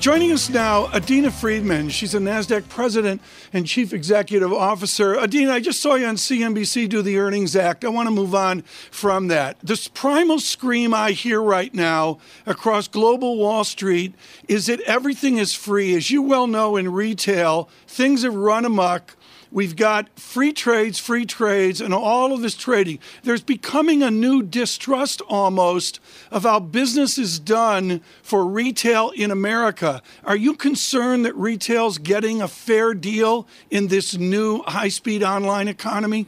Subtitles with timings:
[0.00, 1.90] Joining us now, Adena Friedman.
[1.90, 3.20] She's a NASDAQ president
[3.52, 5.14] and chief executive officer.
[5.14, 7.84] Adena, I just saw you on CNBC do the Earnings Act.
[7.84, 9.58] I want to move on from that.
[9.62, 14.14] This primal scream I hear right now across global Wall Street
[14.48, 15.94] is that everything is free.
[15.94, 19.16] As you well know in retail, things have run amok
[19.52, 23.00] We've got free trades, free trades, and all of this trading.
[23.24, 25.98] There's becoming a new distrust almost
[26.30, 30.02] of how business is done for retail in America.
[30.24, 35.66] Are you concerned that retail's getting a fair deal in this new high speed online
[35.66, 36.26] economy?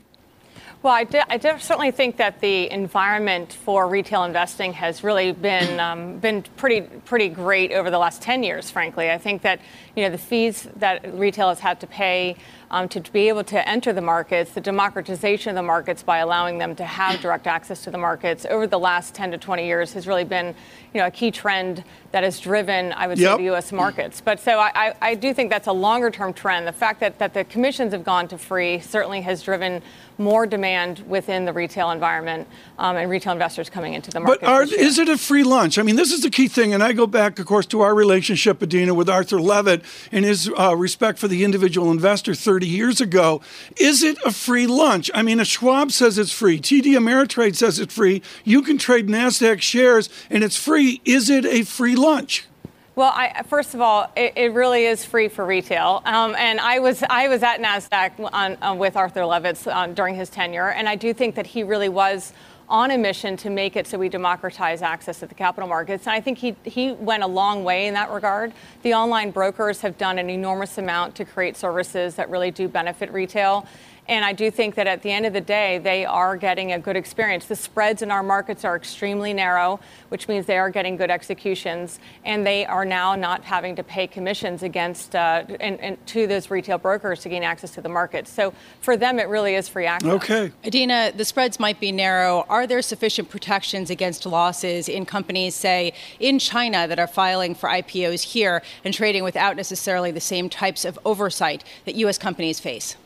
[0.83, 6.19] Well, I, I certainly think that the environment for retail investing has really been um,
[6.19, 8.69] been pretty pretty great over the last 10 years.
[8.69, 9.61] Frankly, I think that
[9.95, 12.37] you know the fees that retail has had to pay
[12.73, 16.59] um, to be able to enter the markets, the democratization of the markets by allowing
[16.59, 19.93] them to have direct access to the markets over the last 10 to 20 years
[19.93, 20.55] has really been,
[20.95, 23.33] you know, a key trend that has driven, I would yep.
[23.33, 23.73] say, the U.S.
[23.73, 24.23] markets.
[24.23, 26.67] But so I, I do think that's a longer term trend.
[26.67, 29.83] The fact that, that the commissions have gone to free certainly has driven
[30.23, 34.41] more demand within the retail environment um, and retail investors coming into the market.
[34.41, 35.79] But are, is it a free lunch?
[35.79, 36.73] I mean, this is the key thing.
[36.73, 40.51] And I go back, of course, to our relationship, Adena, with Arthur Levitt and his
[40.59, 43.41] uh, respect for the individual investor 30 years ago.
[43.77, 45.11] Is it a free lunch?
[45.15, 46.61] I mean, a Schwab says it's free.
[46.61, 48.23] TD Ameritrade says it's free.
[48.45, 51.01] You can trade NASDAQ shares and it's free.
[51.05, 52.47] Is it a free lunch?
[52.95, 56.79] Well, I, first of all, it, it, really is free for retail, um, and I
[56.79, 60.87] was I was at Nasdaq on, uh, with Arthur Levitz uh, during his tenure, and
[60.87, 62.35] I do think that he really was
[62.69, 66.07] on a mission to make it so we democratize access to the capital markets.
[66.07, 68.53] And I think he, he went a long way in that regard.
[68.83, 73.13] The online brokers have done an enormous amount to create services that really do benefit
[73.13, 73.67] retail.
[74.09, 76.79] And I do think that at the end of the day, they are getting a
[76.79, 77.47] good experience.
[77.47, 82.01] The spreads in our markets are extremely narrow, which means they are getting good executions,
[82.25, 86.51] and they are now not having to pay commissions against uh, and, and to those
[86.51, 88.27] retail brokers to gain access to the market.
[88.27, 90.11] So for them, it really is free access.
[90.11, 92.45] Okay, Adena, the spreads might be narrow.
[92.49, 97.69] Are there sufficient protections against losses in companies, say in China, that are filing for
[97.69, 102.19] IPOs here and trading without necessarily the same types of oversight that U.S.
[102.19, 102.97] companies face?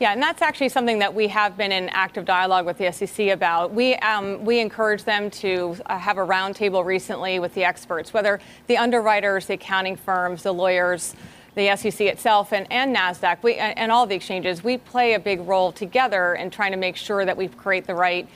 [0.00, 3.28] Yeah, and that's actually something that we have been in active dialogue with the SEC
[3.28, 3.72] about.
[3.72, 8.40] We um, we encourage them to uh, have a roundtable recently with the experts, whether
[8.66, 11.14] the underwriters, the accounting firms, the lawyers
[11.54, 15.40] the SEC itself and, and NASDAQ we, and all the exchanges, we play a big
[15.46, 18.28] role together in trying to make sure that we create the right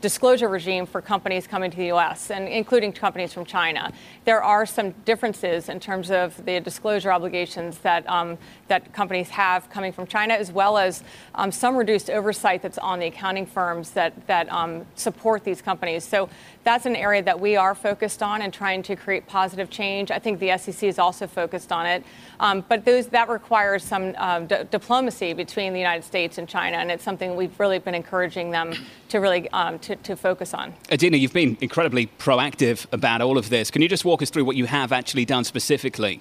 [0.00, 3.92] disclosure regime for companies coming to the U.S., and including companies from China.
[4.24, 8.38] There are some differences in terms of the disclosure obligations that um,
[8.68, 11.04] that companies have coming from China, as well as
[11.34, 16.04] um, some reduced oversight that's on the accounting firms that that um, support these companies.
[16.04, 16.28] So
[16.66, 20.10] that's an area that we are focused on and trying to create positive change.
[20.10, 22.04] I think the SEC is also focused on it,
[22.40, 24.12] um, but those that requires some
[24.48, 28.50] d- diplomacy between the United States and China, and it's something we've really been encouraging
[28.50, 28.74] them
[29.10, 30.74] to really um, to, to focus on.
[30.88, 33.70] Adena, you've been incredibly proactive about all of this.
[33.70, 36.20] Can you just walk us through what you have actually done specifically?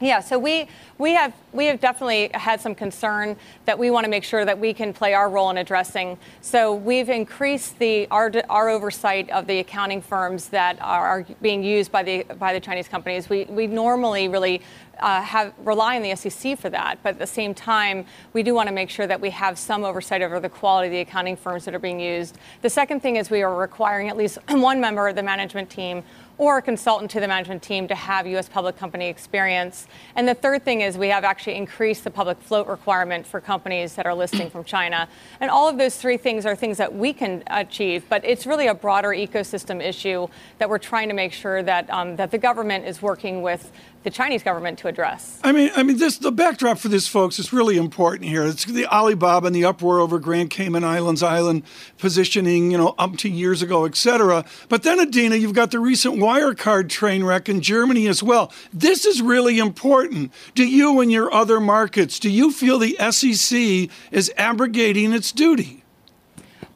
[0.00, 0.68] Yeah, so we
[0.98, 4.58] we have we have definitely had some concern that we want to make sure that
[4.58, 6.18] we can play our role in addressing.
[6.40, 11.90] So we've increased the our, our oversight of the accounting firms that are being used
[11.90, 13.28] by the by the Chinese companies.
[13.28, 14.62] We we normally really
[15.00, 18.54] uh, have rely on the SEC for that, but at the same time, we do
[18.54, 21.36] want to make sure that we have some oversight over the quality of the accounting
[21.36, 22.38] firms that are being used.
[22.62, 26.04] The second thing is we are requiring at least one member of the management team
[26.38, 28.48] or a consultant to the management team to have U.S.
[28.48, 29.86] public company experience.
[30.16, 33.94] And the third thing is we have actually increased the public float requirement for companies
[33.94, 35.08] that are listing from China.
[35.40, 38.66] And all of those three things are things that we can achieve, but it's really
[38.66, 40.26] a broader ecosystem issue
[40.58, 43.70] that we're trying to make sure that um, that the government is working with
[44.04, 45.40] the Chinese government to address.
[45.42, 48.44] I mean, I mean, this the backdrop for this, folks, is really important here.
[48.44, 51.62] It's the Alibaba and the uproar over Grand Cayman Islands island
[51.98, 54.44] positioning, you know, up to years ago, et cetera.
[54.68, 58.52] But then, Adena, you've got the recent Wirecard train wreck in Germany as well.
[58.72, 60.32] This is really important.
[60.54, 65.83] Do you and your other markets, do you feel the SEC is abrogating its duty?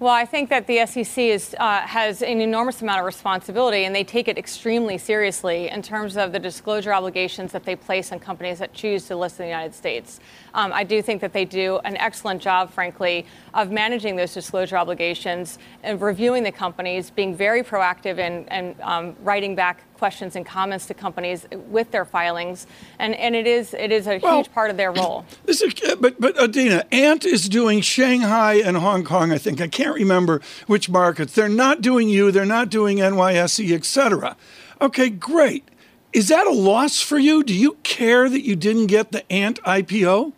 [0.01, 3.93] Well, I think that the SEC is, uh, has an enormous amount of responsibility, and
[3.93, 8.21] they take it extremely seriously in terms of the disclosure obligations that they place on
[8.21, 10.21] companies that choose to list in the United States.
[10.55, 14.77] Um, I do think that they do an excellent job, frankly, of managing those disclosure
[14.77, 20.47] obligations and reviewing the companies, being very proactive and, and um, writing back questions and
[20.47, 22.67] comments to companies with their filings,
[22.99, 25.27] and, and it is it is a well, huge part of their role.
[25.45, 29.33] This is, but but Adena, Ant is doing Shanghai and Hong Kong.
[29.33, 31.35] I think I can't remember which markets.
[31.35, 32.31] They're not doing you.
[32.31, 34.37] They're not doing NYSE, etc.
[34.81, 35.67] Okay, great.
[36.13, 37.43] Is that a loss for you?
[37.43, 40.33] Do you care that you didn't get the Ant IPO?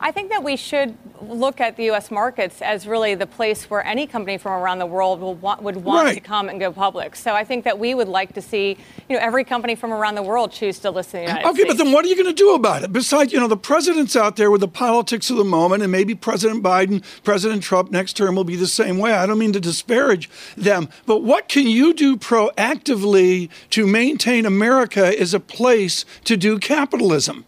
[0.00, 2.10] I think that we should look at the U.S.
[2.10, 5.76] markets as really the place where any company from around the world will want, would
[5.76, 6.14] want right.
[6.14, 7.16] to come and go public.
[7.16, 8.76] So I think that we would like to see,
[9.08, 11.54] you know, every company from around the world choose to list in the United okay,
[11.62, 11.74] States.
[11.74, 12.92] but then what are you going to do about it?
[12.92, 16.14] Besides, you know, the president's out there with the politics of the moment, and maybe
[16.14, 19.12] President Biden, President Trump next term will be the same way.
[19.12, 25.18] I don't mean to disparage them, but what can you do proactively to maintain America
[25.18, 27.44] as a place to do capitalism?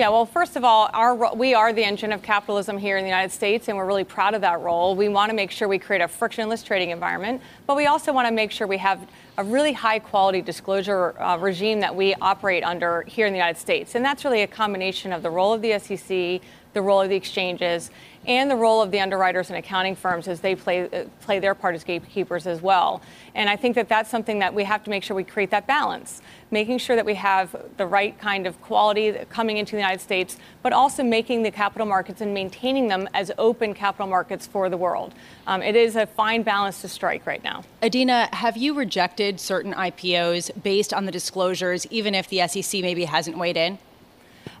[0.00, 3.10] Yeah, well, first of all, our, we are the engine of capitalism here in the
[3.10, 4.96] United States, and we're really proud of that role.
[4.96, 8.26] We want to make sure we create a frictionless trading environment, but we also want
[8.26, 9.06] to make sure we have
[9.36, 13.60] a really high quality disclosure uh, regime that we operate under here in the United
[13.60, 13.94] States.
[13.94, 16.40] And that's really a combination of the role of the SEC,
[16.72, 17.90] the role of the exchanges,
[18.26, 21.74] and the role of the underwriters and accounting firms as they play play their part
[21.74, 23.00] as gatekeepers as well.
[23.34, 25.66] And I think that that's something that we have to make sure we create that
[25.66, 26.20] balance,
[26.50, 30.36] making sure that we have the right kind of quality coming into the United States,
[30.62, 34.76] but also making the capital markets and maintaining them as open capital markets for the
[34.76, 35.14] world.
[35.46, 37.64] Um, it is a fine balance to strike right now.
[37.82, 43.04] Adena, have you rejected certain IPOs based on the disclosures, even if the SEC maybe
[43.04, 43.78] hasn't weighed in?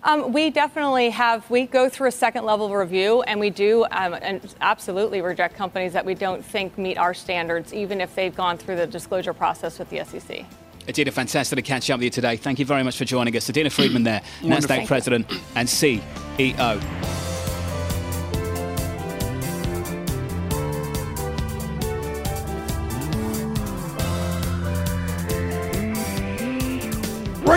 [0.02, 1.48] Um, we definitely have.
[1.50, 5.92] We go through a second level review, and we do um, and absolutely reject companies
[5.92, 9.78] that we don't think meet our standards, even if they've gone through the disclosure process
[9.78, 10.44] with the SEC.
[10.86, 12.36] Adena, fantastic to catch up with you today.
[12.36, 13.50] Thank you very much for joining us.
[13.50, 17.29] Adena Friedman there, NASDAQ President and CEO.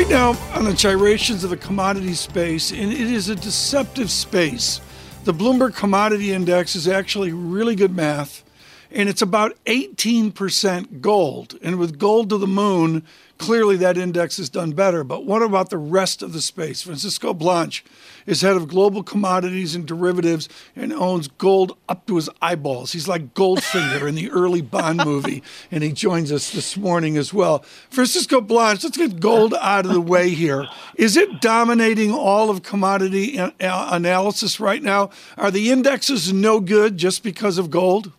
[0.04, 4.82] Right now on the gyrations of the commodity space, and it is a deceptive space.
[5.24, 8.44] The Bloomberg Commodity Index is actually really good math,
[8.94, 11.58] and it's about 18% gold.
[11.64, 13.04] And with gold to the moon,
[13.40, 15.04] clearly that index has done better.
[15.04, 16.84] But what about the rest of the space?
[16.84, 17.84] Francisco Blanch
[18.28, 22.94] is head of global commodities and derivatives and owns gold up to his eyeballs.
[22.94, 25.42] He's like Goldfinger in the early Bond movie,
[25.72, 27.60] and he joins us this morning as well.
[27.90, 30.68] Francisco Blanch, let's get gold out of the way here.
[30.96, 35.10] Is it dominating all of commodity analysis right now?
[35.36, 38.12] Are the indexes no good just because of gold?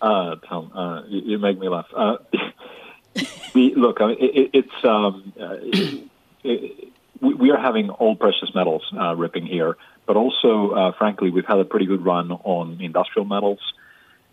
[0.00, 1.86] Uh, Tom, uh, you, you, make me laugh.
[1.94, 2.16] Uh,
[3.54, 4.00] we look.
[4.00, 5.56] I mean, it, it's um, uh,
[6.42, 6.88] it,
[7.20, 9.76] we are having all precious metals uh, ripping here,
[10.06, 13.60] but also, uh, frankly, we've had a pretty good run on industrial metals.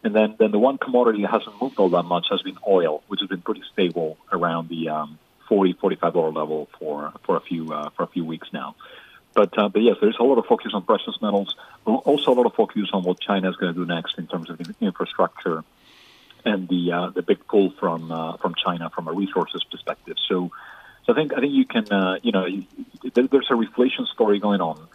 [0.04, 3.04] And then, then the one commodity that hasn't moved all that much has been oil,
[3.08, 5.20] which has been pretty stable around the um,
[5.50, 8.76] 40 45 dollar level for for a few for a few weeks now.
[9.38, 11.56] But uh, but yes, there's a lot of focus on precious metals.
[11.86, 14.26] but Also, a lot of focus on what China is going to do next in
[14.26, 15.64] terms of infrastructure
[16.44, 20.16] and the uh, the big pull from uh, from China from a resources perspective.
[20.28, 20.50] So,
[21.06, 22.48] so I think I think you can uh, you know
[23.14, 24.88] there's a reflation story going on,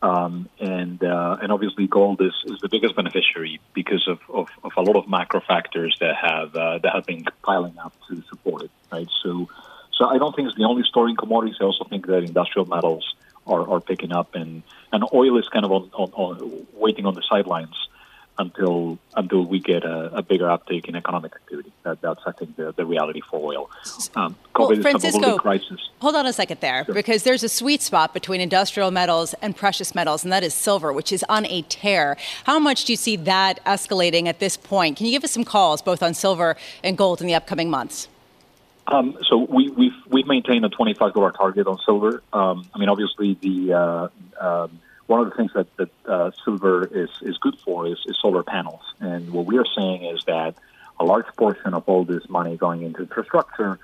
[0.00, 4.72] um, and uh, and obviously gold is, is the biggest beneficiary because of, of, of
[4.76, 8.62] a lot of macro factors that have uh, that have been piling up to support
[8.62, 8.70] it.
[8.92, 9.08] Right.
[9.24, 9.48] So
[9.90, 11.56] so I don't think it's the only story in commodities.
[11.60, 13.16] I also think that industrial metals
[13.48, 14.62] are, are picking up, and
[14.92, 17.88] and oil is kind of on, on, on waiting on the sidelines
[18.38, 21.72] until until we get a, a, bigger uptake in economic activity.
[21.82, 23.70] That, that's I think the, the reality for oil.
[24.14, 25.38] Um, well, Francisco,
[26.00, 26.94] hold on a second there, sure.
[26.94, 30.92] because there's a sweet spot between industrial metals and precious metals, and that is silver,
[30.92, 32.16] which is on a tear.
[32.44, 34.96] How much do you see that escalating at this point?
[34.96, 38.08] Can you give us some calls both on silver and gold in the upcoming months?
[38.90, 42.22] Um, so we, we've we've maintained a twenty-five dollar target on silver.
[42.32, 44.08] Um, I mean, obviously the uh,
[44.40, 48.16] um, one of the things that, that uh, silver is, is good for is, is
[48.20, 48.82] solar panels.
[49.00, 50.54] And what we are saying is that
[51.00, 53.78] a large portion of all this money going into infrastructure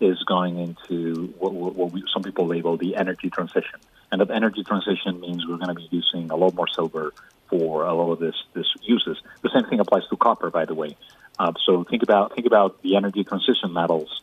[0.00, 3.78] is going into what, what we, some people label the energy transition.
[4.10, 7.12] And that energy transition means we're going to be using a lot more silver
[7.48, 9.18] for a lot of this, this uses.
[9.42, 10.96] The same thing applies to copper, by the way.
[11.38, 14.20] Uh, so think about think about the energy transition metals,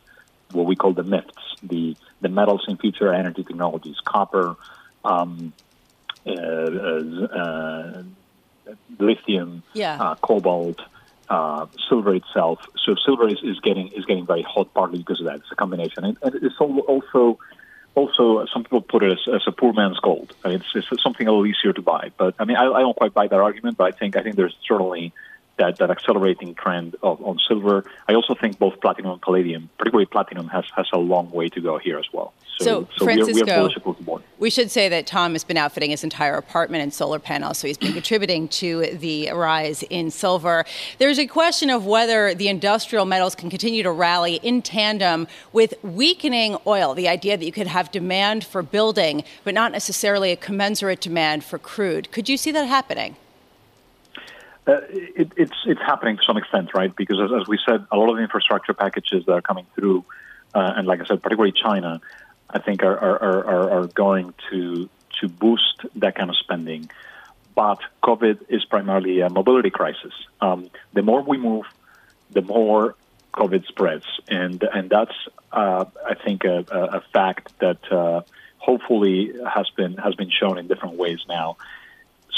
[0.52, 4.56] what we call the MIFTs, the the metals in future energy technologies, copper,
[5.04, 5.52] um,
[6.26, 8.02] uh, uh,
[8.98, 10.00] lithium, yeah.
[10.00, 10.80] Uh, cobalt,
[11.88, 12.60] silver itself.
[12.84, 15.36] So silver is, is getting is getting very hot partly because of that.
[15.36, 17.38] It's a combination, and, and it's also
[17.94, 20.32] also some people put it as, as a poor man's gold.
[20.44, 22.10] I mean, it's, it's, something a little easier to buy.
[22.16, 23.76] But I mean, I, I, don't quite buy that argument.
[23.76, 25.12] But I think I think there's certainly
[25.60, 27.84] that, that accelerating trend of, on silver.
[28.08, 31.60] I also think both platinum and palladium, particularly platinum, has, has a long way to
[31.60, 32.32] go here as well.
[32.58, 36.04] So, so, so Francisco, we, are, we should say that Tom has been outfitting his
[36.04, 40.66] entire apartment in solar panels, so he's been contributing to the rise in silver.
[40.98, 45.72] There's a question of whether the industrial metals can continue to rally in tandem with
[45.82, 50.36] weakening oil, the idea that you could have demand for building, but not necessarily a
[50.36, 52.12] commensurate demand for crude.
[52.12, 53.16] Could you see that happening?
[54.66, 56.94] Uh, it, it's it's happening to some extent, right?
[56.94, 60.04] Because as, as, we said, a lot of the infrastructure packages that are coming through,
[60.54, 62.00] uh, and like I said, particularly China,
[62.48, 64.88] I think are, are, are, are going to
[65.20, 66.90] to boost that kind of spending.
[67.54, 70.12] But COVID is primarily a mobility crisis.
[70.40, 71.64] Um, the more we move,
[72.30, 72.94] the more
[73.34, 75.14] COVID spreads, and and that's
[75.52, 78.22] uh, I think a, a fact that uh,
[78.58, 81.56] hopefully has been has been shown in different ways now.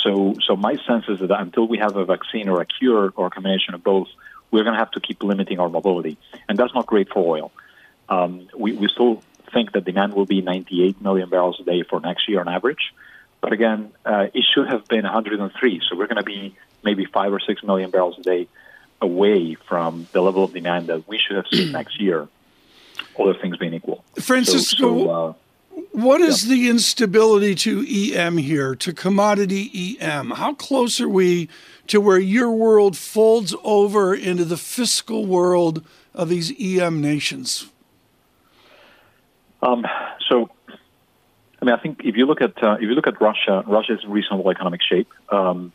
[0.02, 3.26] So, so my sense is that until we have a vaccine or a cure or
[3.26, 4.08] a combination of both,
[4.50, 6.18] we're going to have to keep limiting our mobility,
[6.48, 7.52] and that's not great for oil.
[8.08, 12.00] Um, we, we still think that demand will be 98 million barrels a day for
[12.00, 12.92] next year on average,
[13.40, 15.82] but again, uh, it should have been 103.
[15.88, 16.54] So we're going to be
[16.84, 18.48] maybe five or six million barrels a day
[19.00, 22.28] away from the level of demand that we should have seen next year.
[23.18, 24.04] Other things being equal.
[24.18, 25.32] Francisco, so, so, uh,
[25.92, 30.30] what is the instability to EM here, to commodity EM?
[30.30, 31.48] How close are we
[31.88, 35.84] to where your world folds over into the fiscal world
[36.14, 37.68] of these EM nations?
[39.60, 39.86] Um,
[40.28, 40.50] so,
[41.60, 43.94] I mean, I think if you look at uh, if you look at Russia, Russia
[43.94, 45.08] is in reasonable economic shape.
[45.28, 45.72] Um,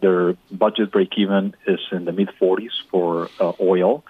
[0.00, 4.02] their budget break even is in the mid 40s for uh, oil.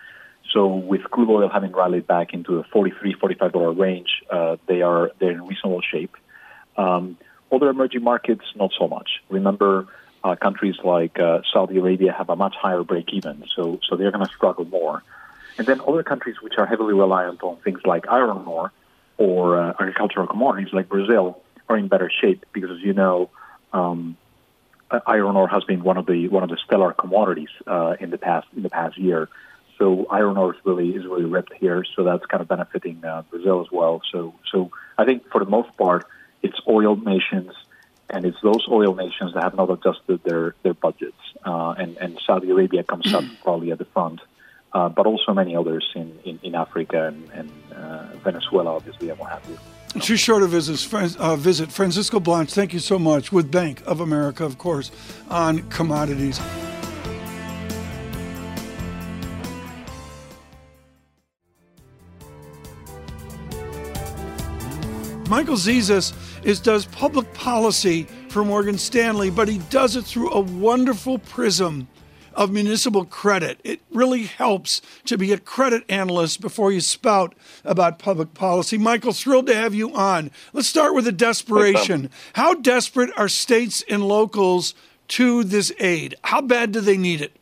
[0.53, 5.11] So with crude oil having rallied back into the 43 $45 range, uh, they are
[5.19, 6.17] they're in reasonable shape.
[6.77, 7.17] Um,
[7.51, 9.23] other emerging markets, not so much.
[9.29, 9.87] Remember,
[10.25, 14.11] uh, countries like uh, Saudi Arabia have a much higher break even, so so they're
[14.11, 15.03] going to struggle more.
[15.59, 18.73] And then other countries which are heavily reliant on things like iron ore
[19.19, 23.31] or uh, agricultural commodities like Brazil are in better shape because, as you know,
[23.73, 24.17] um,
[25.07, 28.19] iron ore has been one of the one of the stellar commodities uh, in the
[28.19, 29.29] past in the past year.
[29.83, 31.85] So iron ore is really is really ripped here.
[31.97, 34.01] So that's kind of benefiting uh, Brazil as well.
[34.12, 36.07] So so I think for the most part,
[36.41, 37.53] it's oil nations,
[38.09, 41.23] and it's those oil nations that have not adjusted their their budgets.
[41.45, 44.21] Uh, and and Saudi Arabia comes up probably at the front,
[44.73, 49.19] uh, but also many others in in, in Africa and, and uh, Venezuela, obviously, and
[49.19, 49.59] what have you.
[50.01, 50.79] Too short a visit,
[51.19, 51.73] uh, visit.
[51.73, 54.93] Francisco Blanch, thank you so much, with Bank of America, of course,
[55.29, 56.41] on commodities.
[65.33, 66.12] Michael Zezas
[66.45, 71.89] is does public policy for Morgan Stanley, but he does it through a wonderful prism
[72.35, 73.59] of municipal credit.
[73.65, 77.35] It really helps to be a credit analyst before you spout
[77.65, 78.77] about public policy.
[78.77, 80.31] Michael, thrilled to have you on.
[80.53, 82.11] Let's start with the desperation.
[82.35, 84.75] How desperate are states and locals
[85.09, 86.15] to this aid?
[86.25, 87.35] How bad do they need it?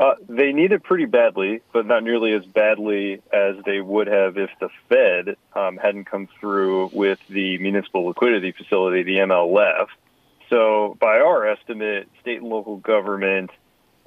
[0.00, 4.38] Uh, they need it pretty badly, but not nearly as badly as they would have
[4.38, 9.88] if the Fed um, hadn't come through with the municipal liquidity facility, the MLF.
[10.48, 13.50] So, by our estimate, state and local government,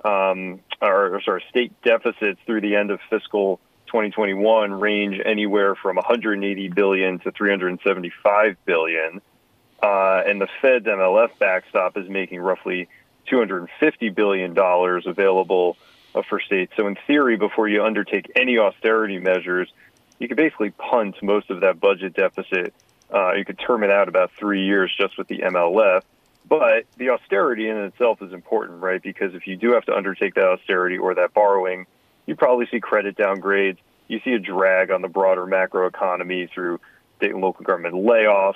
[0.04, 5.98] um, or, or sorry, state deficits through the end of fiscal 2021 range anywhere from
[5.98, 9.22] 180 billion to 375 billion,
[9.84, 12.90] uh, and the Fed's MLF backstop is making roughly
[13.32, 15.78] $250 billion available
[16.16, 16.74] uh, for states.
[16.78, 19.72] So, in theory, before you undertake any austerity measures,
[20.20, 22.74] you could basically punt most of that budget deficit.
[23.14, 26.02] Uh, you could term it out about three years just with the MLF.
[26.48, 29.02] But the austerity in itself is important, right?
[29.02, 31.86] Because if you do have to undertake that austerity or that borrowing,
[32.26, 33.78] you probably see credit downgrades.
[34.08, 36.80] You see a drag on the broader macroeconomy through
[37.18, 38.56] state and local government layoffs.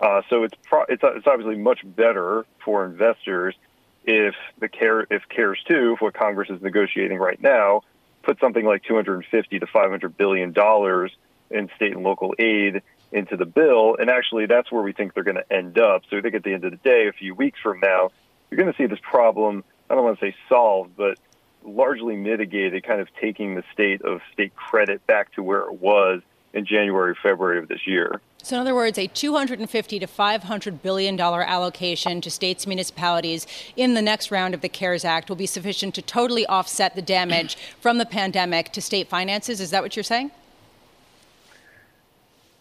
[0.00, 3.54] Uh, so it's, pro- it's it's obviously much better for investors
[4.04, 7.82] if the care if CARES two, what Congress is negotiating right now,
[8.22, 11.12] put something like 250 to 500 billion dollars
[11.50, 12.82] in state and local aid
[13.12, 16.02] into the bill, and actually that's where we think they're going to end up.
[16.10, 18.10] So I think at the end of the day, a few weeks from now,
[18.50, 19.62] you're going to see this problem.
[19.88, 21.18] I don't want to say solved, but
[21.64, 26.22] largely mitigated, kind of taking the state of state credit back to where it was
[26.52, 28.20] in January, February of this year.
[28.44, 33.46] So, in other words, a 250 to 500 billion dollar allocation to states and municipalities
[33.74, 37.00] in the next round of the CARES Act will be sufficient to totally offset the
[37.00, 39.62] damage from the pandemic to state finances.
[39.62, 40.30] Is that what you're saying?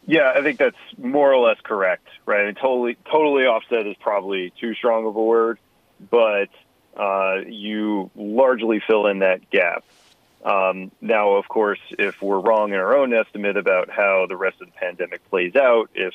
[0.08, 2.46] Yeah, I think that's more or less correct, right?
[2.46, 5.60] And totally, totally offset is probably too strong of a word,
[6.10, 6.48] but
[6.96, 9.84] uh, you largely fill in that gap.
[10.44, 14.62] Um, now, of course, if we're wrong in our own estimate about how the rest
[14.62, 16.14] of the pandemic plays out, if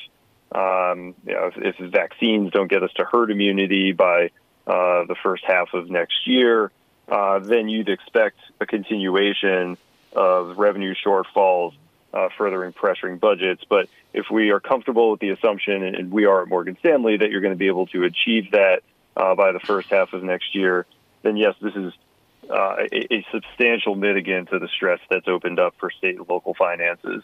[0.51, 4.31] um, you know, if, if, vaccines don't get us to herd immunity by
[4.65, 6.71] uh, the first half of next year,
[7.07, 9.77] uh, then you'd expect a continuation
[10.13, 11.73] of revenue shortfalls,
[12.13, 13.63] uh, furthering pressuring budgets.
[13.67, 17.29] But if we are comfortable with the assumption, and we are at Morgan Stanley, that
[17.29, 18.81] you're going to be able to achieve that
[19.15, 20.85] uh, by the first half of next year,
[21.21, 21.93] then yes, this is
[22.49, 26.53] uh, a, a substantial mitigant to the stress that's opened up for state and local
[26.53, 27.23] finances.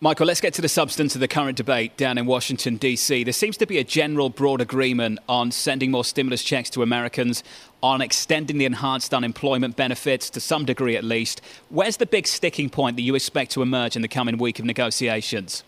[0.00, 3.24] Michael, let's get to the substance of the current debate down in Washington, D.C.
[3.24, 7.42] There seems to be a general broad agreement on sending more stimulus checks to Americans,
[7.82, 11.40] on extending the enhanced unemployment benefits to some degree at least.
[11.70, 14.64] Where's the big sticking point that you expect to emerge in the coming week of
[14.64, 15.64] negotiations?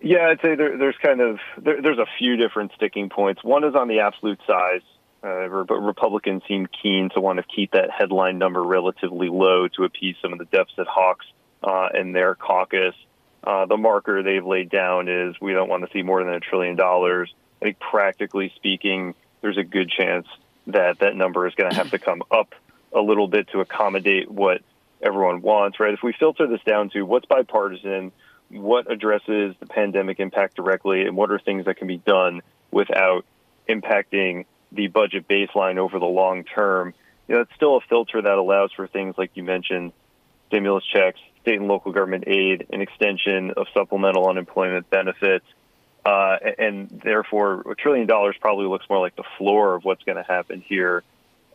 [0.00, 3.42] Yeah, I'd say there, there's kind of there, there's a few different sticking points.
[3.42, 4.82] One is on the absolute size.
[5.24, 10.16] Uh, Republicans seem keen to want to keep that headline number relatively low to appease
[10.20, 11.24] some of the deficit hawks
[11.62, 12.94] uh, in their caucus.
[13.42, 16.40] Uh, the marker they've laid down is we don't want to see more than a
[16.40, 17.32] trillion dollars.
[17.62, 20.26] I think practically speaking, there's a good chance
[20.66, 22.54] that that number is going to have to come up
[22.92, 24.60] a little bit to accommodate what
[25.00, 25.94] everyone wants, right?
[25.94, 28.12] If we filter this down to what's bipartisan,
[28.50, 33.24] what addresses the pandemic impact directly, and what are things that can be done without
[33.68, 36.94] impacting the budget baseline over the long term,
[37.28, 39.92] you know, it's still a filter that allows for things like you mentioned,
[40.48, 45.46] stimulus checks, state and local government aid, an extension of supplemental unemployment benefits,
[46.04, 50.16] uh, and therefore a trillion dollars probably looks more like the floor of what's going
[50.16, 51.02] to happen here.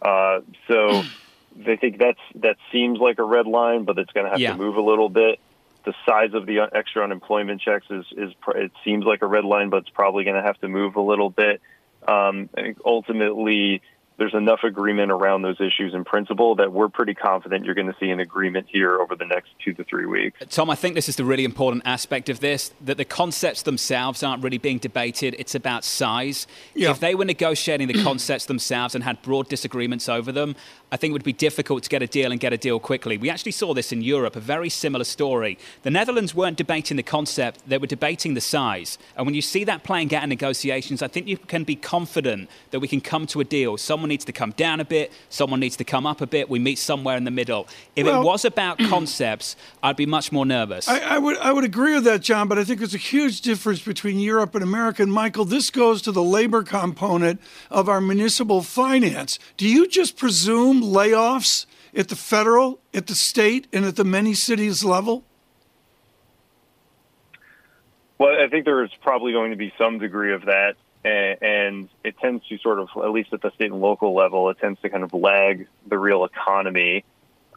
[0.02, 1.04] Uh, so
[1.56, 4.52] they think that's that seems like a red line, but it's going to have yeah.
[4.52, 5.40] to move a little bit.
[5.86, 9.70] The size of the extra unemployment checks is is it seems like a red line,
[9.70, 11.62] but it's probably going to have to move a little bit.
[12.10, 12.50] Um,
[12.86, 13.82] ultimately
[14.20, 17.96] there's enough agreement around those issues in principle that we're pretty confident you're going to
[18.00, 20.40] see an agreement here over the next two to three weeks.
[20.50, 24.22] Tom, I think this is the really important aspect of this that the concepts themselves
[24.22, 25.36] aren't really being debated.
[25.40, 26.46] It's about size.
[26.76, 26.92] Yeah.
[26.92, 30.56] If they were negotiating the concepts themselves and had broad disagreements over them,
[30.92, 33.18] I think it would be difficult to get a deal and get a deal quickly.
[33.18, 35.58] We actually saw this in Europe, a very similar story.
[35.84, 38.98] The Netherlands weren't debating the concept, they were debating the size.
[39.16, 42.50] And when you see that playing out in negotiations, I think you can be confident
[42.72, 43.78] that we can come to a deal.
[43.78, 46.60] Someone needs to come down a bit, someone needs to come up a bit, we
[46.60, 47.68] meet somewhere in the middle.
[47.96, 50.90] If well, it was about concepts, I'd be much more nervous.
[50.90, 53.40] I, I, would, I would agree with that, John, but I think there's a huge
[53.40, 55.02] difference between Europe and America.
[55.02, 59.40] And Michael, this goes to the labor component of our municipal finance.
[59.56, 64.34] Do you just presume layoffs at the federal, at the state, and at the many
[64.34, 65.24] cities level?
[68.20, 72.18] Well, I think there is probably going to be some degree of that, and it
[72.20, 74.90] tends to sort of, at least at the state and local level, it tends to
[74.90, 77.06] kind of lag the real economy.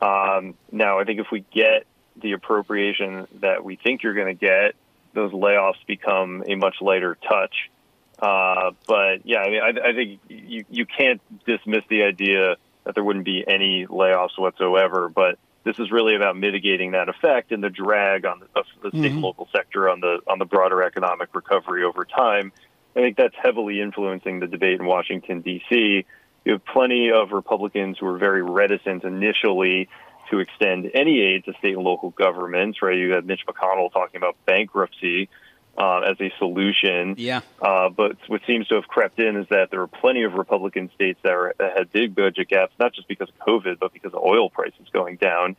[0.01, 4.47] Um, now, I think if we get the appropriation that we think you're going to
[4.47, 4.75] get,
[5.15, 7.71] those layoffs become a much lighter touch.
[8.19, 12.95] Uh, but yeah, I mean, I, I think you you can't dismiss the idea that
[12.95, 15.09] there wouldn't be any layoffs whatsoever.
[15.09, 18.93] But this is really about mitigating that effect and the drag on the, the state
[18.93, 19.05] mm-hmm.
[19.07, 22.53] and local sector on the on the broader economic recovery over time.
[22.95, 26.05] I think that's heavily influencing the debate in Washington D.C.
[26.45, 29.89] You have plenty of Republicans who are very reticent initially
[30.31, 32.83] to extend any aid to state and local governments.
[32.83, 32.97] Right?
[32.97, 35.29] You had Mitch McConnell talking about bankruptcy
[35.77, 37.15] uh, as a solution.
[37.19, 37.41] Yeah.
[37.61, 40.91] Uh, but what seems to have crept in is that there are plenty of Republican
[40.95, 44.13] states that, are, that had big budget gaps, not just because of COVID, but because
[44.13, 45.57] of oil prices going down.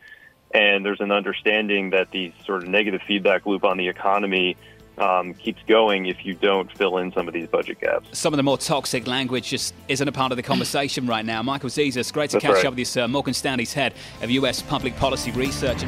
[0.53, 4.55] And there's an understanding that the sort of negative feedback loop on the economy
[4.97, 8.17] um, keeps going if you don't fill in some of these budget gaps.
[8.17, 11.41] Some of the more toxic language just isn't a part of the conversation right now.
[11.41, 12.65] Michael Zezas, great to That's catch right.
[12.65, 13.07] up with you, sir.
[13.07, 14.61] Morgan Stanley's head of U.S.
[14.61, 15.83] public policy research.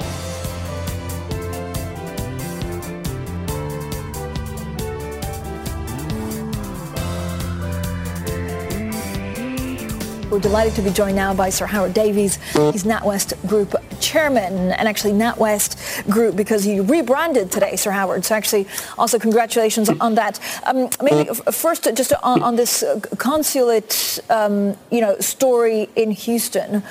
[10.35, 12.35] We're delighted to be joined now by Sir Howard Davies.
[12.51, 13.73] He's NatWest Group
[14.15, 18.23] chairman, and actually NatWest Group because he rebranded today, Sir Howard.
[18.23, 18.65] So actually,
[18.97, 20.39] also congratulations on that.
[20.65, 26.81] Um, maybe first, just on, on this uh, consulate, um, you know, story in Houston.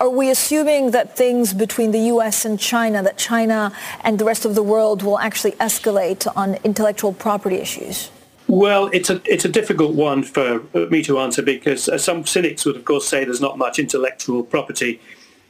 [0.00, 2.46] Are we assuming that things between the U.S.
[2.46, 3.70] and China, that China
[4.02, 8.10] and the rest of the world will actually escalate on intellectual property issues?
[8.48, 10.62] Well, it's a it's a difficult one for
[10.94, 14.42] me to answer because uh, some cynics would, of course, say there's not much intellectual
[14.42, 15.00] property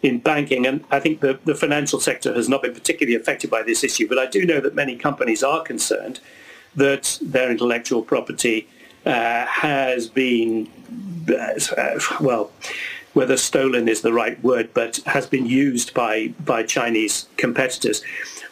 [0.02, 3.62] in banking, and I think the, the financial sector has not been particularly affected by
[3.62, 4.08] this issue.
[4.08, 6.20] But I do know that many companies are concerned
[6.74, 8.68] that their intellectual property
[9.06, 10.68] uh, has been
[11.28, 12.50] uh, well,
[13.14, 18.02] whether stolen is the right word, but has been used by, by Chinese competitors.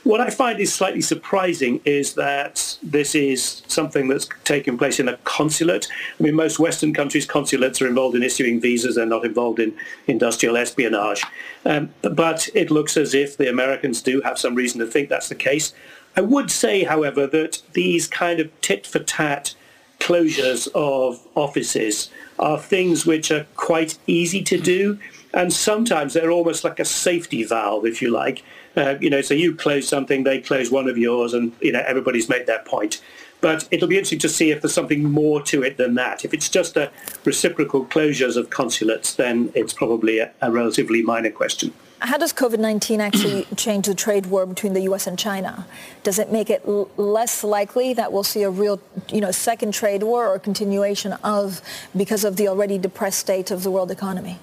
[0.02, 5.08] What I find is slightly surprising is that this is something that's taken place in
[5.08, 5.88] a consulate.
[6.18, 8.94] I mean, most Western countries' consulates are involved in issuing visas.
[8.94, 11.22] They're not involved in industrial espionage.
[11.66, 15.28] Um, but it looks as if the Americans do have some reason to think that's
[15.28, 15.74] the case.
[16.16, 19.54] I would say, however, that these kind of tit-for-tat
[20.00, 24.98] closures of offices are things which are quite easy to do.
[25.32, 28.42] And sometimes they're almost like a safety valve, if you like,
[28.76, 31.82] uh, you know, so you close something, they close one of yours, and you know
[31.86, 33.00] everybody's made their point.
[33.40, 36.24] But it'll be interesting to see if there's something more to it than that.
[36.24, 36.90] If it's just a
[37.24, 41.72] reciprocal closures of consulates, then it's probably a, a relatively minor question.
[42.02, 45.06] How does COVID-19 actually change the trade war between the U.S.
[45.06, 45.66] and China?
[46.02, 49.72] Does it make it l- less likely that we'll see a real, you know, second
[49.72, 51.60] trade war or continuation of
[51.94, 54.38] because of the already depressed state of the world economy?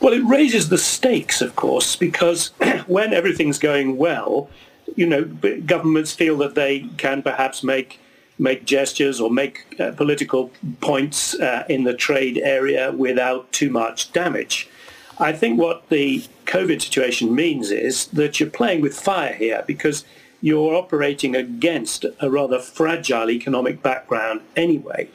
[0.00, 2.48] Well, it raises the stakes, of course, because
[2.86, 4.50] when everything's going well,
[4.96, 8.00] you know, governments feel that they can perhaps make
[8.38, 10.50] make gestures or make uh, political
[10.82, 14.68] points uh, in the trade area without too much damage.
[15.18, 20.04] I think what the COVID situation means is that you're playing with fire here because
[20.42, 25.08] you're operating against a rather fragile economic background anyway,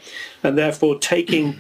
[0.44, 1.60] and therefore taking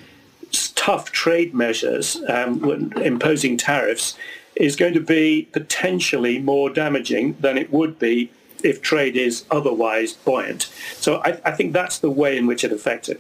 [0.76, 4.18] tough trade measures, um, imposing tariffs,
[4.56, 8.32] is going to be potentially more damaging than it would be
[8.64, 10.64] if trade is otherwise buoyant.
[10.96, 13.20] So I, I think that's the way in which it affected.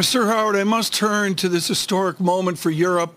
[0.00, 3.14] Sir Howard, I must turn to this historic moment for Europe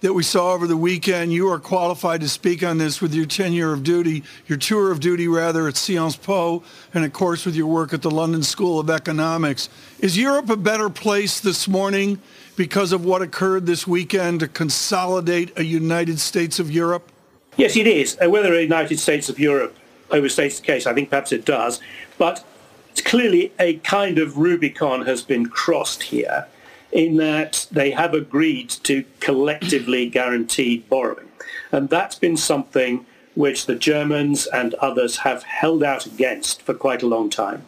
[0.00, 1.32] that we saw over the weekend.
[1.32, 5.00] You are qualified to speak on this with your tenure of duty, your tour of
[5.00, 6.62] duty rather at Sciences Po,
[6.94, 9.68] and of course with your work at the London School of Economics.
[10.00, 12.20] Is Europe a better place this morning
[12.56, 17.10] because of what occurred this weekend to consolidate a United States of Europe?
[17.56, 18.16] Yes, it is.
[18.22, 19.76] Uh, whether a United States of Europe
[20.08, 21.80] overstates the case, I think perhaps it does.
[22.16, 22.44] But
[22.90, 26.46] it's clearly a kind of Rubicon has been crossed here
[26.92, 31.28] in that they have agreed to collectively guaranteed borrowing.
[31.72, 37.02] And that's been something which the Germans and others have held out against for quite
[37.02, 37.64] a long time.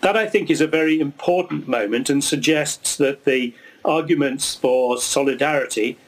[0.00, 5.98] That, I think, is a very important moment and suggests that the arguments for solidarity,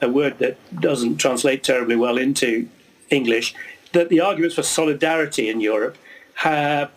[0.00, 2.68] a word that doesn't translate terribly well into
[3.08, 3.54] English,
[3.92, 5.96] that the arguments for solidarity in Europe
[6.34, 6.90] have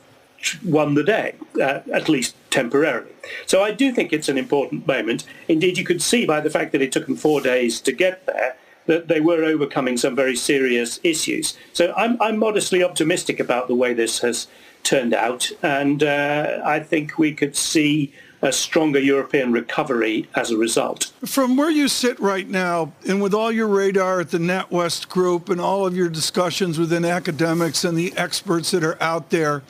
[0.64, 3.12] won the day, uh, at least temporarily.
[3.48, 5.26] So I do think it's an important moment.
[5.48, 8.26] Indeed, you could see by the fact that it took them four days to get
[8.28, 11.58] there that they were overcoming some very serious issues.
[11.72, 14.48] So I'm, I'm modestly optimistic about the way this has
[14.84, 20.58] turned out, and uh, I think we could see a stronger European recovery as a
[20.58, 21.14] result.
[21.26, 25.48] From where you sit right now, and with all your radar at the NatWest Group
[25.48, 29.64] and all of your discussions within academics and the experts that are out there,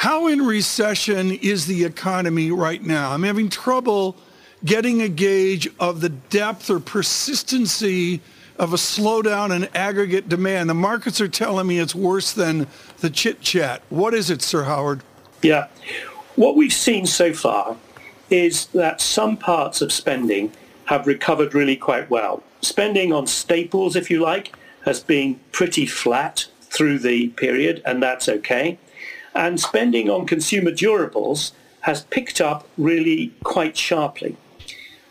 [0.00, 3.12] how in recession is the economy right now?
[3.12, 4.16] I'm having trouble
[4.64, 8.22] getting a gauge of the depth or persistency
[8.58, 10.70] of a slowdown in aggregate demand.
[10.70, 12.66] The markets are telling me it's worse than
[13.00, 13.82] the chit chat.
[13.90, 15.02] What is it, Sir Howard?
[15.42, 15.66] Yeah.
[16.34, 17.76] What we've seen so far
[18.30, 20.50] is that some parts of spending
[20.86, 22.42] have recovered really quite well.
[22.62, 24.54] Spending on staples, if you like,
[24.86, 28.78] has been pretty flat through the period, and that's okay.
[29.34, 34.36] And spending on consumer durables has picked up really quite sharply.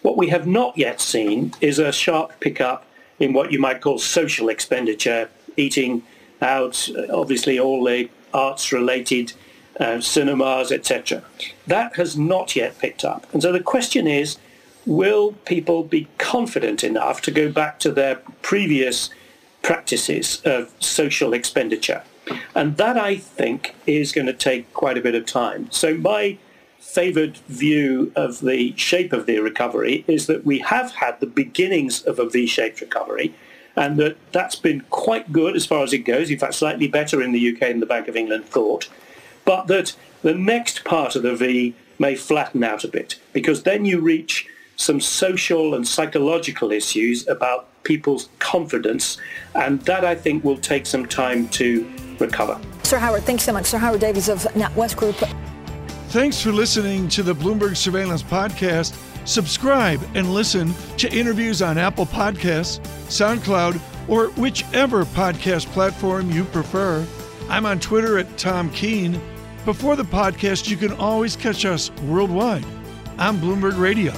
[0.02, 2.86] What we have not yet seen is a sharp pickup
[3.20, 6.04] in what you might call social expenditure, eating
[6.42, 9.34] out, obviously all the arts-related
[9.80, 11.24] uh, cinemas, etc.
[11.68, 13.26] That has not yet picked up.
[13.34, 14.38] And so the question is,
[14.86, 19.10] will people be confident enough to go back to their previous
[19.62, 22.04] practices of social expenditure?
[22.56, 25.72] And that, I think, is going to take quite a bit of time.
[25.72, 26.38] So my
[26.80, 32.02] favoured view of the shape of the recovery is that we have had the beginnings
[32.04, 33.34] of a V-shaped recovery
[33.76, 37.22] and that that's been quite good as far as it goes, in fact slightly better
[37.22, 38.90] in the UK than the Bank of England thought
[39.50, 43.84] but that the next part of the V may flatten out a bit because then
[43.84, 49.18] you reach some social and psychological issues about people's confidence
[49.56, 52.62] and that I think will take some time to recover.
[52.84, 53.66] Sir Howard, thanks so much.
[53.66, 55.16] Sir Howard Davies of NatWest Group.
[56.10, 58.96] Thanks for listening to the Bloomberg Surveillance Podcast.
[59.28, 67.04] Subscribe and listen to interviews on Apple Podcasts, SoundCloud, or whichever podcast platform you prefer.
[67.50, 69.20] I'm on Twitter at Tom Keene.
[69.66, 72.66] Before the podcast, you can always catch us worldwide
[73.18, 74.14] on Bloomberg Radio.